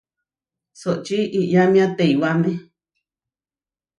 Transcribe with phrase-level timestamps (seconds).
[0.79, 2.51] Soʼočí iyámia teiwáme.